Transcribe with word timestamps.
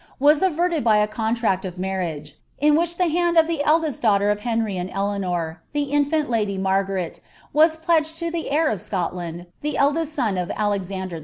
was 0.19 0.41
averted 0.41 0.83
by 0.83 0.97
a 0.97 1.05
contract 1.05 1.63
of 1.63 1.77
marriage; 1.77 2.33
in 2.57 2.73
which 2.75 2.97
the 2.97 3.03
liand 3.03 3.39
of 3.39 3.45
■Idcst 3.45 4.01
daughter 4.01 4.31
of 4.31 4.39
Henry 4.39 4.75
and 4.75 4.89
Eleanor, 4.89 5.61
the 5.73 5.91
infant 5.93 6.27
lady 6.27 6.57
Margaret, 6.57 7.21
was 7.53 7.77
'arfd 7.77 8.17
to 8.17 8.31
the 8.31 8.49
heir 8.49 8.71
of 8.71 8.81
Scotland, 8.81 9.45
the 9.61 9.77
eldest 9.77 10.13
son 10.15 10.39
of 10.39 10.49
Alexander 10.55 11.17
11.' 11.17 11.19